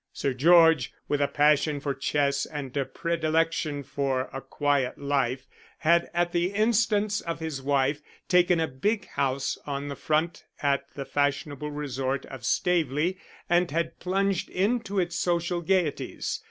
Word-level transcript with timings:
Sir 0.13 0.33
George, 0.33 0.91
with 1.07 1.21
a 1.21 1.27
passion 1.27 1.79
for 1.79 1.93
chess 1.93 2.47
and 2.47 2.75
a 2.75 2.85
predilection 2.85 3.83
for 3.83 4.31
a 4.33 4.41
quiet 4.41 4.97
life, 4.97 5.45
had 5.77 6.09
at 6.11 6.31
the 6.31 6.53
instance 6.53 7.21
of 7.21 7.39
his 7.39 7.61
wife, 7.61 8.01
taken 8.27 8.59
a 8.59 8.67
big 8.67 9.05
house 9.09 9.59
on 9.67 9.89
the 9.89 9.95
front 9.95 10.43
at 10.63 10.91
the 10.95 11.05
fashionable 11.05 11.69
resort 11.69 12.25
of 12.25 12.43
Staveley 12.43 13.19
and 13.47 13.69
had 13.69 13.99
plunged 13.99 14.49
into 14.49 14.99
its 14.99 15.19
social 15.19 15.61
gaieties. 15.61 16.39